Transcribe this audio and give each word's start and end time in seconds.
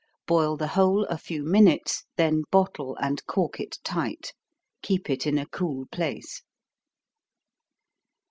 Boil 0.25 0.57
the 0.57 0.69
whole 0.69 1.03
a 1.11 1.17
few 1.19 1.43
minutes, 1.43 2.05
then 2.17 2.41
bottle 2.49 2.97
and 2.99 3.23
cork 3.27 3.59
it 3.59 3.77
tight. 3.83 4.33
Keep 4.81 5.11
it 5.11 5.27
in 5.27 5.37
a 5.37 5.45
cool 5.45 5.85
place. 5.91 6.41